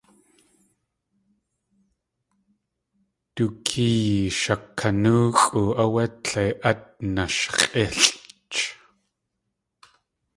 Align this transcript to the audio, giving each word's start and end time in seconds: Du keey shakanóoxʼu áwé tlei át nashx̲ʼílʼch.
Du 3.35 3.45
keey 3.65 4.05
shakanóoxʼu 4.39 5.61
áwé 5.83 6.03
tlei 6.23 6.51
át 6.69 6.81
nashx̲ʼílʼch. 7.15 8.57